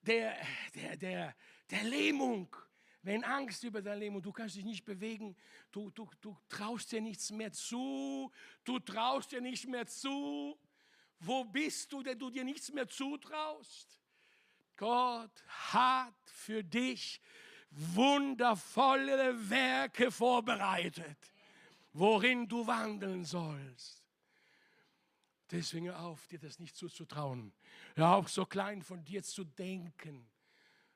[0.01, 0.37] der,
[0.75, 1.35] der, der,
[1.69, 2.55] der Lähmung,
[3.01, 5.35] wenn Angst über dein Leben und du kannst dich nicht bewegen,
[5.71, 8.31] du, du, du traust dir nichts mehr zu,
[8.63, 10.59] du traust dir nicht mehr zu.
[11.19, 13.99] Wo bist du, denn du dir nichts mehr zutraust?
[14.77, 17.21] Gott hat für dich
[17.71, 21.17] wundervolle Werke vorbereitet,
[21.93, 23.98] worin du wandeln sollst.
[25.51, 27.51] Deswegen auf, dir das nicht zuzutrauen.
[27.95, 30.29] Hör auf, so klein von dir zu denken,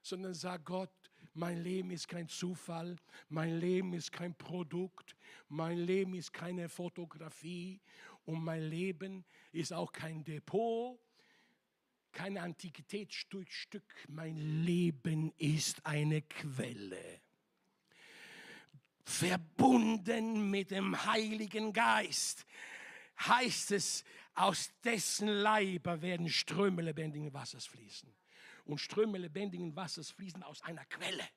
[0.01, 0.91] sondern sag Gott,
[1.33, 2.95] mein Leben ist kein Zufall,
[3.29, 5.15] mein Leben ist kein Produkt,
[5.49, 7.81] mein Leben ist keine Fotografie
[8.25, 10.99] und mein Leben ist auch kein Depot,
[12.13, 13.83] kein Antiquitätsstück.
[14.07, 17.21] Mein Leben ist eine Quelle.
[19.03, 22.45] Verbunden mit dem Heiligen Geist
[23.19, 24.03] heißt es,
[24.35, 28.13] aus dessen Leiber werden Ströme lebendigen Wassers fließen.
[28.65, 31.27] Und Ströme lebendigen Wassers fließen aus einer Quelle.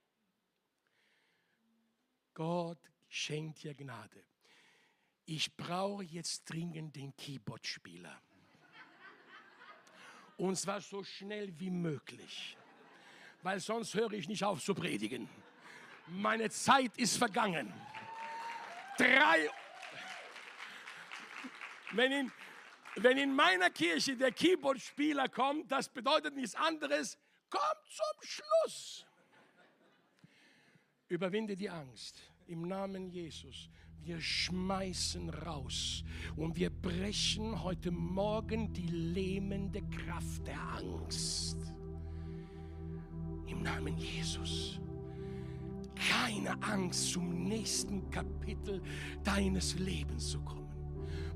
[2.35, 2.79] Gott
[3.09, 4.25] schenkt dir Gnade.
[5.25, 8.21] Ich brauche jetzt dringend den Keyboard-Spieler.
[10.37, 12.57] Und zwar so schnell wie möglich.
[13.43, 15.29] Weil sonst höre ich nicht auf zu predigen.
[16.09, 17.73] Meine Zeit ist vergangen.
[18.99, 19.51] Drei.
[21.93, 22.33] Wenn in,
[22.97, 27.19] wenn in meiner Kirche der Keyboard-Spieler kommt, das bedeutet nichts anderes,
[27.51, 29.07] kommt zum Schluss.
[31.09, 33.71] Überwinde die Angst im Namen Jesus
[34.07, 36.05] wir schmeißen raus
[36.37, 41.57] und wir brechen heute Morgen die lähmende Kraft der Angst.
[43.49, 44.79] Im Namen Jesus.
[45.97, 48.81] Keine Angst, zum nächsten Kapitel
[49.25, 50.66] deines Lebens zu kommen.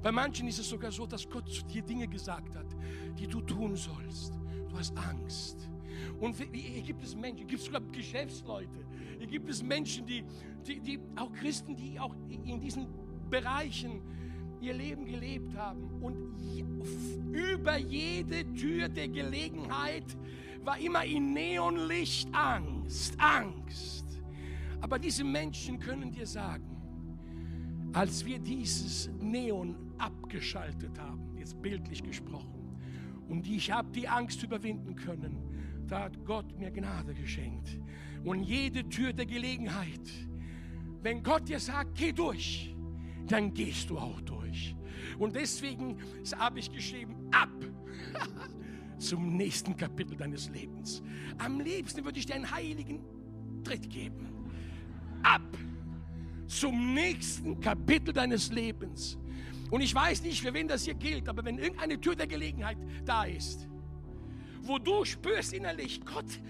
[0.02, 2.66] Bei manchen ist es sogar so, dass Gott zu dir Dinge gesagt hat,
[3.18, 4.34] die du tun sollst.
[4.68, 5.68] Du hast Angst.
[6.18, 8.86] Und hier gibt es Menschen, hier gibt es sogar Geschäftsleute,
[9.18, 10.24] hier gibt es Menschen, die,
[10.66, 12.86] die, die, auch Christen, die auch in diesen
[13.28, 14.00] Bereichen
[14.60, 15.90] ihr Leben gelebt haben.
[16.00, 16.34] Und
[17.32, 20.04] über jede Tür der Gelegenheit
[20.62, 24.06] war immer in Neonlicht Angst, Angst.
[24.80, 26.76] Aber diese Menschen können dir sagen,
[27.92, 32.60] als wir dieses Neon abgeschaltet haben, jetzt bildlich gesprochen,
[33.30, 37.78] und ich habe die Angst überwinden können, da hat Gott mir Gnade geschenkt.
[38.24, 40.00] Und jede Tür der Gelegenheit,
[41.00, 42.74] wenn Gott dir sagt, geh durch,
[43.28, 44.74] dann gehst du auch durch.
[45.16, 45.98] Und deswegen
[46.36, 47.52] habe ich geschrieben, ab
[48.98, 51.00] zum nächsten Kapitel deines Lebens.
[51.38, 53.00] Am liebsten würde ich dir einen heiligen
[53.62, 54.26] Tritt geben.
[55.22, 55.56] Ab
[56.48, 59.19] zum nächsten Kapitel deines Lebens.
[59.70, 62.78] Und ich weiß nicht, für wen das hier gilt, aber wenn irgendeine Tür der Gelegenheit
[63.04, 63.68] da ist,
[64.62, 66.40] wo du spürst innerlich, Gott,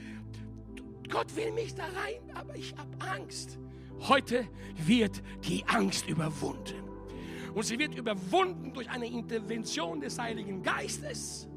[1.08, 3.58] Gott will mich da rein, aber ich habe Angst.
[4.00, 6.82] Heute wird die Angst überwunden.
[7.54, 11.48] Und sie wird überwunden durch eine Intervention des Heiligen Geistes.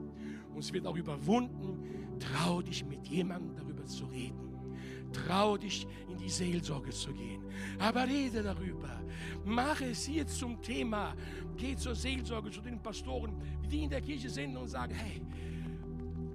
[0.54, 2.18] Und sie wird auch überwunden.
[2.20, 4.43] Trau dich mit jemandem darüber zu reden.
[5.14, 7.44] Trau dich in die Seelsorge zu gehen.
[7.80, 9.02] Aber rede darüber.
[9.46, 11.16] Mache es hier zum Thema.
[11.56, 13.34] Geh zur Seelsorge, zu den Pastoren,
[13.70, 15.22] die in der Kirche sind und sagen, hey,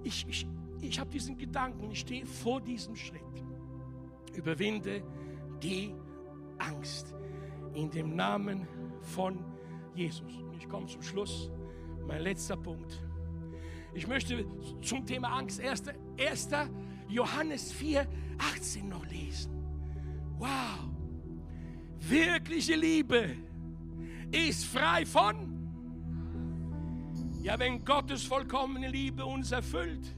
[0.05, 0.47] ich, ich,
[0.81, 3.21] ich habe diesen Gedanken, ich stehe vor diesem Schritt.
[4.35, 5.03] Überwinde
[5.63, 5.93] die
[6.59, 7.15] Angst
[7.75, 8.67] in dem Namen
[9.01, 9.45] von
[9.95, 10.33] Jesus.
[10.37, 11.51] Und ich komme zum Schluss.
[12.07, 13.03] Mein letzter Punkt.
[13.95, 14.47] Ich möchte
[14.81, 15.83] zum Thema Angst 1.
[16.19, 16.49] 1.
[17.09, 18.07] Johannes 4,
[18.39, 19.53] 18 noch lesen.
[20.39, 20.89] Wow.
[22.01, 23.37] Wirkliche Liebe
[24.31, 25.57] ist frei von.
[27.43, 30.15] Ja, wenn Gottes vollkommene Liebe uns erfüllt,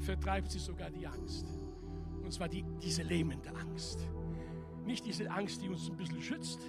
[0.00, 1.46] vertreibt sie sogar die Angst.
[2.22, 4.08] Und zwar die, diese lähmende Angst.
[4.86, 6.60] Nicht diese Angst, die uns ein bisschen schützt,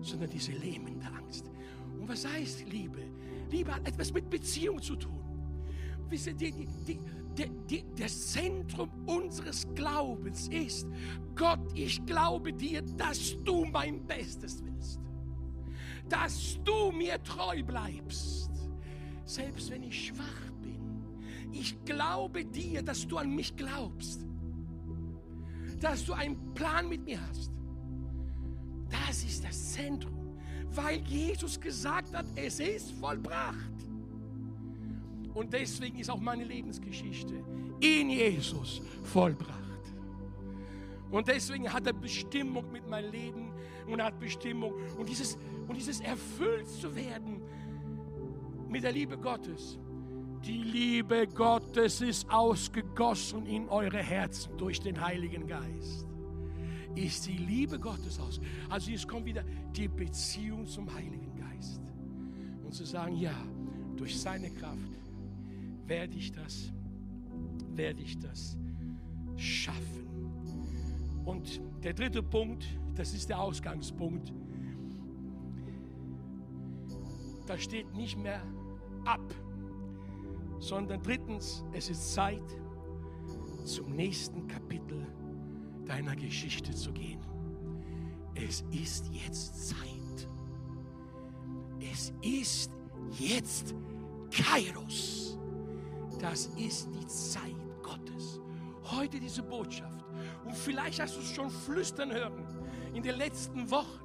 [0.00, 1.50] sondern diese lähmende Angst.
[1.98, 3.02] Und was heißt Liebe?
[3.50, 5.19] Liebe hat etwas mit Beziehung zu tun.
[6.10, 6.52] Wisst ihr, die,
[6.86, 6.98] die,
[7.68, 10.88] die, das Zentrum unseres Glaubens ist,
[11.36, 15.00] Gott, ich glaube dir, dass du mein Bestes willst.
[16.08, 18.50] Dass du mir treu bleibst.
[19.24, 21.04] Selbst wenn ich schwach bin.
[21.52, 24.26] Ich glaube dir, dass du an mich glaubst.
[25.78, 27.52] Dass du einen Plan mit mir hast.
[28.90, 30.36] Das ist das Zentrum,
[30.70, 33.79] weil Jesus gesagt hat, es ist vollbracht.
[35.34, 37.34] Und deswegen ist auch meine Lebensgeschichte
[37.80, 39.58] in Jesus vollbracht.
[41.10, 43.52] Und deswegen hat er Bestimmung mit meinem Leben
[43.86, 44.74] und hat Bestimmung.
[44.98, 47.42] Und dieses, und dieses erfüllt zu werden
[48.68, 49.78] mit der Liebe Gottes.
[50.44, 56.06] Die Liebe Gottes ist ausgegossen in eure Herzen durch den Heiligen Geist
[56.94, 58.40] ist die Liebe Gottes aus.
[58.68, 61.80] Also jetzt kommt wieder die Beziehung zum Heiligen Geist.
[62.64, 63.34] Und zu sagen, ja,
[63.96, 64.99] durch seine Kraft
[65.90, 66.72] werde ich das,
[67.74, 68.56] werde ich das
[69.36, 70.06] schaffen.
[71.24, 74.32] Und der dritte Punkt, das ist der Ausgangspunkt.
[77.46, 78.40] Da steht nicht mehr
[79.04, 79.34] ab,
[80.60, 82.56] sondern drittens, es ist Zeit
[83.64, 85.04] zum nächsten Kapitel
[85.86, 87.20] deiner Geschichte zu gehen.
[88.36, 90.28] Es ist jetzt Zeit.
[91.80, 92.70] Es ist
[93.18, 93.74] jetzt
[94.30, 95.39] Kairos.
[96.20, 98.40] Das ist die Zeit Gottes.
[98.84, 100.04] Heute diese Botschaft.
[100.44, 102.44] Und vielleicht hast du es schon flüstern hören
[102.92, 104.00] in den letzten Wochen,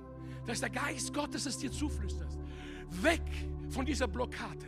[0.46, 2.38] dass der Geist Gottes es dir zuflüstert.
[3.02, 3.22] Weg
[3.70, 4.66] von dieser Blockade.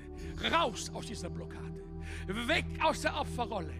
[0.51, 1.83] Raus aus dieser Blockade.
[2.27, 3.73] Weg aus der Opferrolle.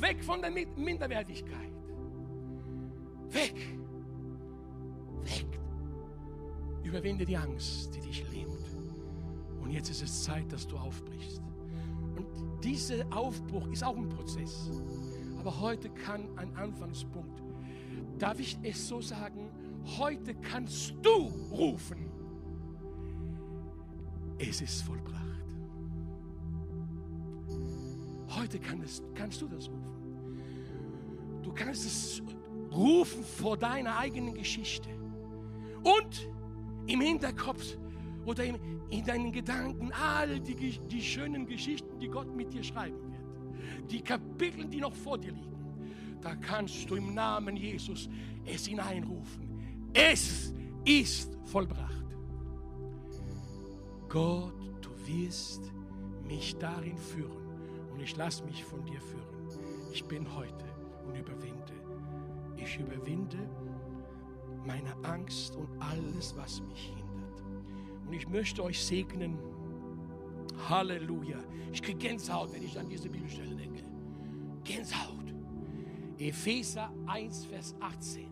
[0.00, 1.72] Weg von der Minderwertigkeit.
[3.28, 3.78] Weg.
[5.22, 5.60] Weg.
[6.82, 8.50] Überwinde die Angst, die dich lähmt.
[9.60, 11.42] Und jetzt ist es Zeit, dass du aufbrichst.
[12.62, 14.70] Dieser Aufbruch ist auch ein Prozess.
[15.38, 17.42] Aber heute kann ein Anfangspunkt.
[18.18, 19.48] Darf ich es so sagen?
[19.98, 22.10] Heute kannst du rufen.
[24.38, 25.20] Es ist vollbracht.
[28.36, 29.90] Heute kann kannst du das rufen.
[31.42, 32.22] Du kannst es
[32.70, 34.88] rufen vor deiner eigenen Geschichte.
[35.82, 36.28] Und
[36.86, 37.76] im Hinterkopf
[38.24, 38.58] oder in,
[38.90, 43.90] in deinen Gedanken all die, die schönen Geschichten, die Gott mit dir schreiben wird.
[43.90, 46.18] Die Kapitel, die noch vor dir liegen.
[46.20, 48.08] Da kannst du im Namen Jesus
[48.44, 49.90] es hineinrufen.
[49.92, 50.54] Es
[50.84, 52.04] ist vollbracht.
[54.08, 55.72] Gott, du wirst
[56.26, 59.20] mich darin führen und ich lasse mich von dir führen.
[59.92, 60.64] Ich bin heute
[61.06, 61.80] und überwinde
[62.62, 63.38] ich überwinde
[64.66, 66.94] meine Angst und alles, was mich.
[68.10, 69.38] Und ich möchte euch segnen.
[70.68, 71.38] Halleluja.
[71.72, 73.84] Ich kriege Gänsehaut, wenn ich an diese Bibelstelle denke.
[74.64, 75.32] Gänsehaut.
[76.18, 78.26] Epheser 1, Vers 18.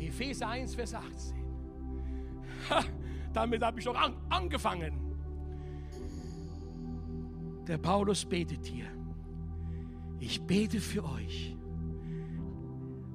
[0.00, 1.36] Epheser 1, Vers 18.
[2.68, 2.82] Ha,
[3.32, 4.92] damit habe ich doch an, angefangen.
[7.68, 8.86] Der Paulus betet hier.
[10.18, 11.56] Ich bete für euch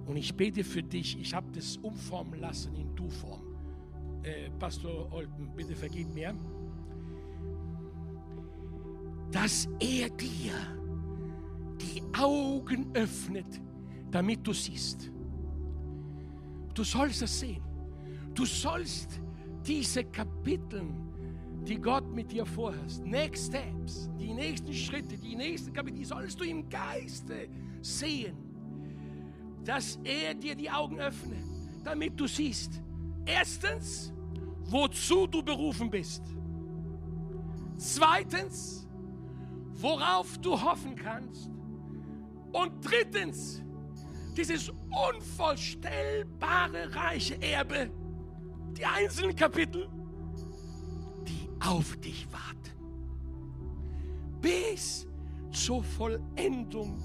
[0.06, 1.20] und ich bete für dich.
[1.20, 3.55] Ich habe das umformen lassen in Du-Form.
[4.26, 6.34] Äh, Pastor Olpen, bitte vergib mir.
[9.32, 10.54] Dass er dir
[11.80, 13.62] die Augen öffnet,
[14.10, 15.12] damit du siehst.
[16.74, 17.64] Du sollst es sehen.
[18.34, 19.22] Du sollst
[19.64, 20.82] diese Kapitel,
[21.68, 26.40] die Gott mit dir vorhast, Next Steps, die nächsten Schritte, die nächsten Kapitel, die sollst
[26.40, 27.48] du im Geiste
[27.82, 28.36] sehen,
[29.64, 31.46] dass er dir die Augen öffnet,
[31.84, 32.82] damit du siehst,
[33.26, 34.15] erstens,
[34.68, 36.24] wozu du berufen bist.
[37.78, 38.88] Zweitens,
[39.76, 41.52] worauf du hoffen kannst.
[42.52, 43.62] Und drittens,
[44.38, 47.92] dieses unvorstellbare reiche Erbe,
[48.78, 49.90] die einzelnen Kapitel,
[51.28, 52.56] die auf dich warten.
[54.42, 55.06] Bis
[55.52, 56.98] zur Vollendung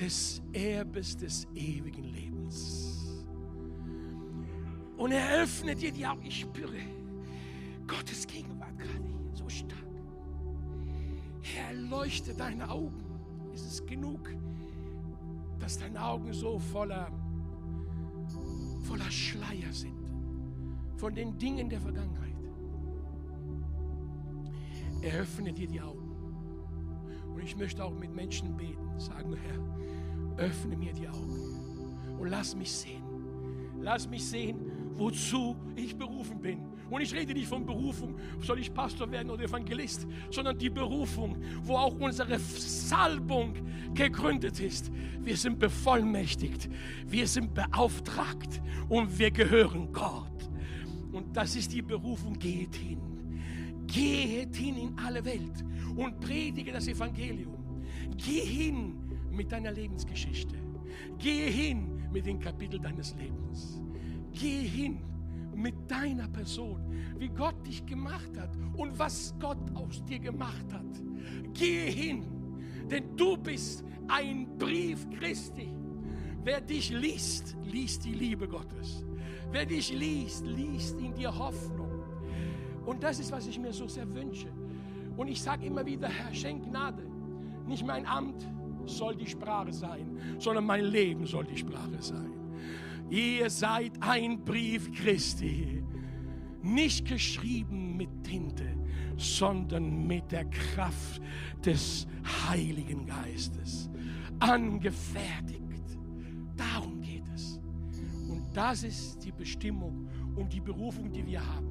[0.00, 2.89] des Erbes des ewigen Lebens.
[5.00, 6.20] Und er öffnet dir die Augen.
[6.26, 6.76] Ich spüre
[7.86, 9.86] Gottes Gegenwart gerade hier so stark.
[11.56, 13.02] Er leuchtet deine Augen.
[13.54, 14.28] Ist es genug,
[15.58, 17.10] dass deine Augen so voller,
[18.82, 19.96] voller Schleier sind
[20.98, 22.36] von den Dingen der Vergangenheit?
[25.00, 26.10] Er öffnet dir die Augen.
[27.34, 32.54] Und ich möchte auch mit Menschen beten, sagen, Herr, öffne mir die Augen und lass
[32.54, 33.02] mich sehen.
[33.80, 34.70] Lass mich sehen,
[35.00, 36.60] wozu ich berufen bin.
[36.90, 41.36] Und ich rede nicht von Berufung, soll ich Pastor werden oder Evangelist, sondern die Berufung,
[41.62, 43.54] wo auch unsere Salbung
[43.94, 44.92] gegründet ist.
[45.22, 46.68] Wir sind bevollmächtigt,
[47.06, 50.50] wir sind beauftragt und wir gehören Gott.
[51.12, 53.00] Und das ist die Berufung, geht hin.
[53.86, 55.64] Geht hin in alle Welt
[55.96, 57.56] und predige das Evangelium.
[58.16, 58.96] Geh hin
[59.30, 60.56] mit deiner Lebensgeschichte.
[61.18, 63.80] Geh hin mit den Kapiteln deines Lebens.
[64.32, 64.98] Geh hin
[65.54, 66.80] mit deiner Person,
[67.18, 71.02] wie Gott dich gemacht hat und was Gott aus dir gemacht hat.
[71.52, 72.24] Geh hin,
[72.90, 75.68] denn du bist ein Brief Christi.
[76.42, 79.04] Wer dich liest, liest die Liebe Gottes.
[79.52, 81.90] Wer dich liest, liest in dir Hoffnung.
[82.86, 84.48] Und das ist, was ich mir so sehr wünsche.
[85.16, 87.02] Und ich sage immer wieder, Herr, schenk Gnade.
[87.66, 88.46] Nicht mein Amt
[88.86, 92.39] soll die Sprache sein, sondern mein Leben soll die Sprache sein.
[93.10, 95.82] Ihr seid ein Brief Christi,
[96.62, 98.68] nicht geschrieben mit Tinte,
[99.16, 101.20] sondern mit der Kraft
[101.64, 102.06] des
[102.48, 103.90] Heiligen Geistes,
[104.38, 105.98] angefertigt.
[106.56, 107.58] Darum geht es.
[108.28, 111.68] Und das ist die Bestimmung und die Berufung, die wir haben.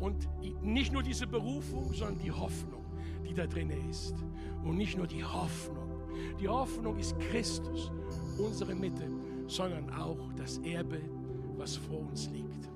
[0.00, 0.28] Und
[0.60, 2.84] nicht nur diese Berufung, sondern die Hoffnung,
[3.24, 4.16] die da drin ist.
[4.64, 5.88] Und nicht nur die Hoffnung.
[6.40, 7.92] Die Hoffnung ist Christus,
[8.38, 9.06] unsere Mitte
[9.52, 11.00] sondern auch das Erbe,
[11.56, 12.70] was vor uns liegt.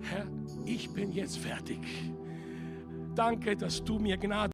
[0.00, 0.26] Herr,
[0.64, 1.78] ich bin jetzt fertig.
[3.14, 4.50] Danke, dass du mir Gnade